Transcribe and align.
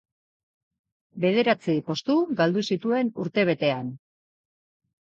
Bederatzi 1.25 1.77
postu 1.91 2.17
galdu 2.41 2.65
zituen 2.71 3.13
urtebetean. 3.27 3.95